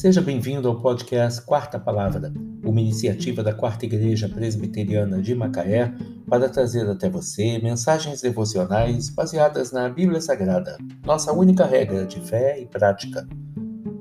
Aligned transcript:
Seja 0.00 0.22
bem-vindo 0.22 0.66
ao 0.66 0.80
podcast 0.80 1.42
Quarta 1.42 1.78
Palavra, 1.78 2.32
uma 2.64 2.80
iniciativa 2.80 3.42
da 3.42 3.52
Quarta 3.52 3.84
Igreja 3.84 4.30
Presbiteriana 4.30 5.20
de 5.20 5.34
Macaé 5.34 5.92
para 6.26 6.48
trazer 6.48 6.88
até 6.88 7.10
você 7.10 7.58
mensagens 7.58 8.22
devocionais 8.22 9.10
baseadas 9.10 9.72
na 9.72 9.90
Bíblia 9.90 10.22
Sagrada, 10.22 10.78
nossa 11.04 11.34
única 11.34 11.66
regra 11.66 12.06
de 12.06 12.18
fé 12.18 12.58
e 12.58 12.64
prática. 12.64 13.28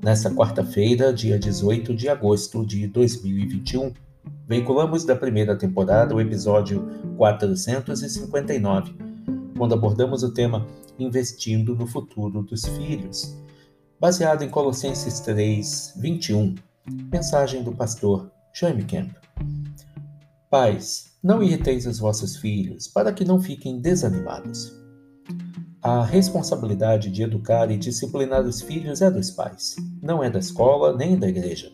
Nesta 0.00 0.30
quarta-feira, 0.30 1.12
dia 1.12 1.36
18 1.40 1.92
de 1.96 2.08
agosto 2.08 2.64
de 2.64 2.86
2021, 2.86 3.92
veiculamos 4.46 5.04
da 5.04 5.16
primeira 5.16 5.58
temporada 5.58 6.14
o 6.14 6.20
episódio 6.20 6.88
459, 7.16 8.94
quando 9.58 9.74
abordamos 9.74 10.22
o 10.22 10.32
tema 10.32 10.64
Investindo 11.00 11.74
no 11.74 11.88
Futuro 11.88 12.44
dos 12.44 12.64
Filhos 12.64 13.40
baseado 14.00 14.42
em 14.42 14.48
Colossenses 14.48 15.20
3, 15.20 15.92
21, 15.98 16.54
mensagem 17.12 17.62
do 17.62 17.72
pastor 17.72 18.32
Jaime 18.54 18.82
Kemp. 18.82 19.14
Pais, 20.48 21.18
não 21.22 21.42
irriteis 21.42 21.84
os 21.84 21.98
vossos 21.98 22.36
filhos, 22.36 22.88
para 22.88 23.12
que 23.12 23.26
não 23.26 23.38
fiquem 23.38 23.78
desanimados. 23.78 24.72
A 25.82 26.02
responsabilidade 26.02 27.10
de 27.10 27.22
educar 27.22 27.70
e 27.70 27.76
disciplinar 27.76 28.40
os 28.42 28.62
filhos 28.62 29.02
é 29.02 29.10
dos 29.10 29.30
pais, 29.30 29.76
não 30.02 30.24
é 30.24 30.30
da 30.30 30.38
escola 30.38 30.96
nem 30.96 31.18
da 31.18 31.28
igreja. 31.28 31.70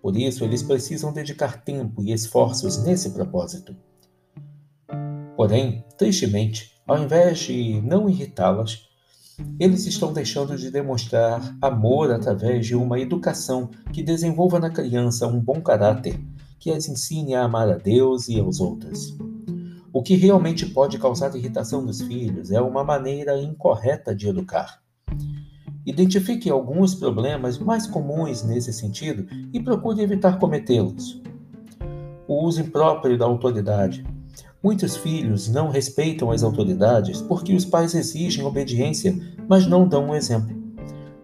Por 0.00 0.16
isso, 0.16 0.44
eles 0.44 0.62
precisam 0.62 1.12
dedicar 1.12 1.64
tempo 1.64 2.04
e 2.04 2.12
esforços 2.12 2.84
nesse 2.84 3.10
propósito. 3.10 3.74
Porém, 5.36 5.84
tristemente, 5.96 6.80
ao 6.86 7.02
invés 7.02 7.40
de 7.40 7.80
não 7.82 8.08
irritá-las, 8.08 8.87
eles 9.58 9.86
estão 9.86 10.12
deixando 10.12 10.56
de 10.56 10.70
demonstrar 10.70 11.56
amor 11.60 12.10
através 12.10 12.66
de 12.66 12.74
uma 12.74 12.98
educação 12.98 13.70
que 13.92 14.02
desenvolva 14.02 14.58
na 14.58 14.70
criança 14.70 15.26
um 15.26 15.40
bom 15.40 15.60
caráter, 15.60 16.20
que 16.58 16.70
as 16.70 16.88
ensine 16.88 17.34
a 17.34 17.44
amar 17.44 17.68
a 17.68 17.76
Deus 17.76 18.28
e 18.28 18.38
aos 18.38 18.60
outros. 18.60 19.16
O 19.92 20.02
que 20.02 20.14
realmente 20.16 20.66
pode 20.66 20.98
causar 20.98 21.34
irritação 21.34 21.82
nos 21.82 22.00
filhos 22.00 22.50
é 22.50 22.60
uma 22.60 22.84
maneira 22.84 23.40
incorreta 23.40 24.14
de 24.14 24.28
educar. 24.28 24.80
Identifique 25.86 26.50
alguns 26.50 26.94
problemas 26.94 27.58
mais 27.58 27.86
comuns 27.86 28.42
nesse 28.42 28.72
sentido 28.72 29.26
e 29.52 29.60
procure 29.60 30.02
evitar 30.02 30.38
cometê-los. 30.38 31.22
O 32.26 32.44
uso 32.44 32.60
impróprio 32.60 33.16
da 33.16 33.24
autoridade, 33.24 34.04
Muitos 34.60 34.96
filhos 34.96 35.48
não 35.48 35.68
respeitam 35.68 36.32
as 36.32 36.42
autoridades 36.42 37.22
porque 37.22 37.54
os 37.54 37.64
pais 37.64 37.94
exigem 37.94 38.44
obediência, 38.44 39.16
mas 39.48 39.68
não 39.68 39.86
dão 39.86 40.06
um 40.06 40.14
exemplo. 40.14 40.56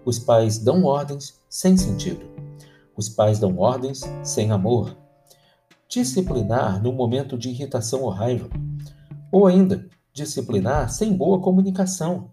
Os 0.05 0.21
pais 0.21 0.59
dão 0.59 0.85
ordens 0.85 1.41
sem 1.49 1.77
sentido. 1.77 2.25
Os 2.97 3.09
pais 3.09 3.41
dão 3.41 3.59
ordens 3.59 4.03
sem 4.23 4.53
amor. 4.53 4.97
Disciplinar 5.89 6.81
no 6.81 6.93
momento 6.93 7.37
de 7.37 7.49
irritação 7.49 8.03
ou 8.03 8.11
raiva. 8.11 8.49
Ou 9.33 9.49
ainda, 9.49 9.89
disciplinar 10.13 10.89
sem 10.91 11.13
boa 11.13 11.41
comunicação. 11.41 12.31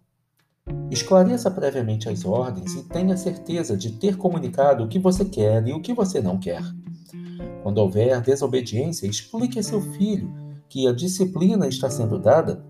Esclareça 0.92 1.50
previamente 1.50 2.10
as 2.10 2.24
ordens 2.24 2.76
e 2.76 2.84
tenha 2.84 3.18
certeza 3.18 3.76
de 3.76 3.94
ter 3.94 4.18
comunicado 4.18 4.84
o 4.84 4.88
que 4.88 5.00
você 5.00 5.26
quer 5.26 5.68
e 5.68 5.74
o 5.74 5.82
que 5.82 5.96
você 5.96 6.22
não 6.22 6.38
quer. 6.38 6.62
Quando 7.64 7.80
houver 7.80 8.22
desobediência, 8.22 9.08
explique 9.08 9.58
a 9.58 9.64
seu 9.64 9.82
filho 9.82 10.51
que 10.72 10.88
a 10.88 10.94
disciplina 10.94 11.68
está 11.68 11.90
sendo 11.90 12.18
dada 12.18 12.66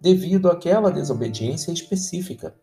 devido 0.00 0.50
àquela 0.50 0.90
desobediência 0.90 1.70
específica. 1.70 2.56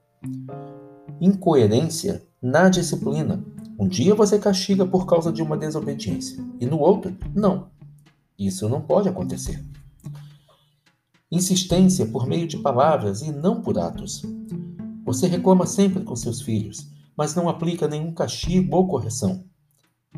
Incoerência 1.22 2.22
na 2.42 2.68
disciplina. 2.68 3.42
Um 3.80 3.88
dia 3.88 4.14
você 4.14 4.38
castiga 4.38 4.86
por 4.86 5.06
causa 5.06 5.32
de 5.32 5.42
uma 5.42 5.58
desobediência 5.58 6.38
e 6.60 6.66
no 6.66 6.80
outro, 6.80 7.16
não. 7.34 7.70
Isso 8.38 8.68
não 8.68 8.82
pode 8.82 9.08
acontecer. 9.08 9.64
Insistência 11.32 12.06
por 12.06 12.28
meio 12.28 12.46
de 12.46 12.58
palavras 12.58 13.22
e 13.22 13.32
não 13.32 13.62
por 13.62 13.80
atos. 13.80 14.22
Você 15.06 15.28
reclama 15.28 15.66
sempre 15.66 16.04
com 16.04 16.16
seus 16.18 16.42
filhos, 16.42 16.90
mas 17.16 17.34
não 17.36 17.48
aplica 17.48 17.88
nenhum 17.88 18.14
castigo 18.14 18.76
ou 18.76 18.86
correção. 18.86 19.46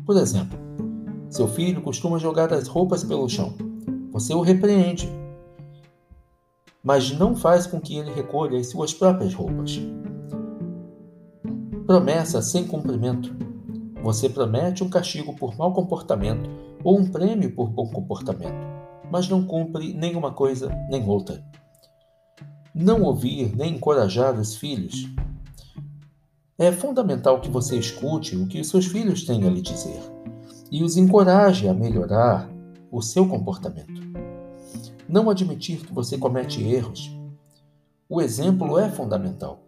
Por 0.04 0.16
exemplo, 0.16 0.58
seu 1.30 1.46
filho 1.46 1.80
costuma 1.82 2.18
jogar 2.18 2.52
as 2.52 2.66
roupas 2.66 3.04
pelo 3.04 3.28
chão. 3.28 3.54
Você 4.16 4.32
o 4.32 4.40
repreende, 4.40 5.12
mas 6.82 7.12
não 7.12 7.36
faz 7.36 7.66
com 7.66 7.78
que 7.78 7.98
ele 7.98 8.10
recolha 8.10 8.58
as 8.58 8.68
suas 8.68 8.94
próprias 8.94 9.34
roupas. 9.34 9.78
Promessa 11.86 12.40
sem 12.40 12.66
cumprimento. 12.66 13.36
Você 14.02 14.30
promete 14.30 14.82
um 14.82 14.88
castigo 14.88 15.36
por 15.36 15.54
mau 15.58 15.74
comportamento 15.74 16.48
ou 16.82 16.98
um 16.98 17.10
prêmio 17.10 17.54
por 17.54 17.68
bom 17.68 17.90
comportamento, 17.90 18.66
mas 19.12 19.28
não 19.28 19.44
cumpre 19.44 19.92
nenhuma 19.92 20.32
coisa 20.32 20.74
nem 20.88 21.06
outra. 21.06 21.44
Não 22.74 23.02
ouvir 23.02 23.54
nem 23.54 23.74
encorajar 23.74 24.34
os 24.40 24.56
filhos. 24.56 25.10
É 26.56 26.72
fundamental 26.72 27.38
que 27.42 27.50
você 27.50 27.76
escute 27.76 28.34
o 28.34 28.46
que 28.46 28.62
os 28.62 28.70
seus 28.70 28.86
filhos 28.86 29.26
têm 29.26 29.46
a 29.46 29.50
lhe 29.50 29.60
dizer 29.60 30.00
e 30.72 30.82
os 30.82 30.96
encoraje 30.96 31.68
a 31.68 31.74
melhorar 31.74 32.55
o 32.90 33.02
seu 33.02 33.28
comportamento. 33.28 34.02
Não 35.08 35.30
admitir 35.30 35.86
que 35.86 35.92
você 35.92 36.18
comete 36.18 36.62
erros. 36.62 37.10
O 38.08 38.20
exemplo 38.20 38.78
é 38.78 38.90
fundamental. 38.90 39.62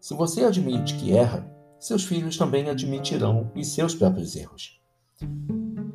Se 0.00 0.14
você 0.14 0.44
admite 0.44 0.96
que 0.96 1.12
erra, 1.12 1.48
seus 1.78 2.04
filhos 2.04 2.36
também 2.36 2.68
admitirão 2.68 3.50
os 3.54 3.68
seus 3.68 3.94
próprios 3.94 4.36
erros. 4.36 4.80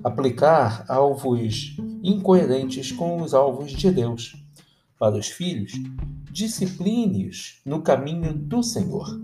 Aplicar 0.03 0.85
alvos 0.88 1.78
incoerentes 2.03 2.91
com 2.91 3.22
os 3.22 3.34
alvos 3.34 3.72
de 3.72 3.91
Deus. 3.91 4.35
Para 4.97 5.18
os 5.18 5.28
filhos, 5.28 5.74
discipline-os 6.31 7.62
no 7.66 7.81
caminho 7.81 8.34
do 8.34 8.62
Senhor. 8.64 9.19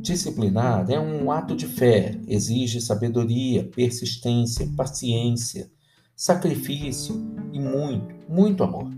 Disciplinar 0.00 0.88
é 0.90 1.00
um 1.00 1.30
ato 1.30 1.56
de 1.56 1.66
fé, 1.66 2.20
exige 2.28 2.80
sabedoria, 2.80 3.64
persistência, 3.64 4.70
paciência, 4.76 5.70
sacrifício 6.16 7.14
e 7.52 7.60
muito, 7.60 8.14
muito 8.26 8.64
amor. 8.64 8.90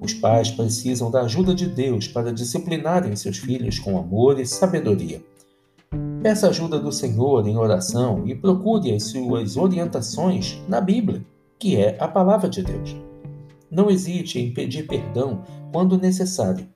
Os 0.00 0.14
pais 0.14 0.48
precisam 0.48 1.10
da 1.10 1.22
ajuda 1.22 1.52
de 1.52 1.66
Deus 1.66 2.06
para 2.06 2.32
disciplinarem 2.32 3.16
seus 3.16 3.38
filhos 3.38 3.80
com 3.80 3.98
amor 3.98 4.38
e 4.38 4.46
sabedoria. 4.46 5.20
Peça 6.22 6.48
ajuda 6.48 6.78
do 6.78 6.92
Senhor 6.92 7.46
em 7.48 7.56
oração 7.56 8.26
e 8.28 8.34
procure 8.34 8.94
as 8.94 9.04
suas 9.04 9.56
orientações 9.56 10.62
na 10.68 10.80
Bíblia, 10.80 11.24
que 11.58 11.76
é 11.76 11.96
a 11.98 12.06
palavra 12.06 12.48
de 12.48 12.62
Deus. 12.62 12.94
Não 13.68 13.90
hesite 13.90 14.38
em 14.38 14.54
pedir 14.54 14.86
perdão 14.86 15.42
quando 15.72 15.98
necessário. 15.98 16.68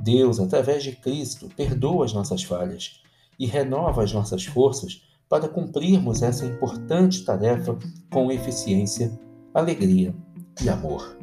Deus, 0.00 0.40
através 0.40 0.82
de 0.82 0.92
Cristo, 0.92 1.48
perdoa 1.54 2.06
as 2.06 2.12
nossas 2.14 2.42
falhas 2.42 3.02
e 3.38 3.44
renova 3.44 4.02
as 4.02 4.12
nossas 4.12 4.44
forças 4.46 5.02
para 5.28 5.48
cumprirmos 5.48 6.22
essa 6.22 6.46
importante 6.46 7.24
tarefa 7.24 7.78
com 8.10 8.30
eficiência, 8.30 9.18
alegria 9.52 10.14
e 10.62 10.68
amor. 10.68 11.16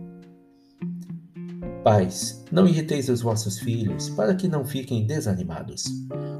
Pais, 1.84 2.44
não 2.52 2.66
irriteis 2.66 3.10
os 3.10 3.22
vossos 3.22 3.60
filhos, 3.60 4.10
para 4.10 4.36
que 4.36 4.48
não 4.48 4.64
fiquem 4.64 5.06
desanimados. 5.06 5.84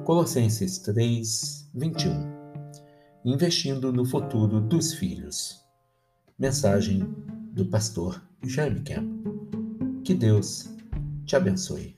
Colossenses 0.06 0.80
3, 0.80 1.70
21. 1.76 2.44
Investindo 3.26 3.92
no 3.92 4.06
futuro 4.06 4.62
dos 4.62 4.94
filhos. 4.94 5.62
Mensagem 6.40 7.00
do 7.54 7.66
pastor 7.66 8.22
Jaime 8.46 8.82
Kemp. 8.82 9.24
Que 10.04 10.14
Deus 10.14 10.70
te 11.26 11.36
abençoe. 11.36 11.98